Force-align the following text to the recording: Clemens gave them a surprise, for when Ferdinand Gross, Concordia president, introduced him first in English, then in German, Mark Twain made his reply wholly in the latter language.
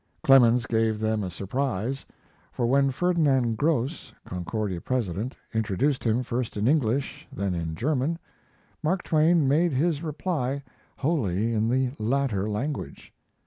Clemens 0.23 0.65
gave 0.65 0.99
them 0.99 1.21
a 1.21 1.29
surprise, 1.29 2.07
for 2.51 2.65
when 2.65 2.89
Ferdinand 2.89 3.55
Gross, 3.55 4.11
Concordia 4.25 4.81
president, 4.81 5.37
introduced 5.53 6.03
him 6.03 6.23
first 6.23 6.57
in 6.57 6.67
English, 6.67 7.27
then 7.31 7.53
in 7.53 7.75
German, 7.75 8.17
Mark 8.81 9.03
Twain 9.03 9.47
made 9.47 9.73
his 9.73 10.01
reply 10.01 10.63
wholly 10.97 11.53
in 11.53 11.69
the 11.69 11.91
latter 11.99 12.49
language. 12.49 13.13